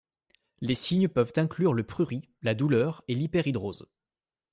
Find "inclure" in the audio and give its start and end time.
1.35-1.75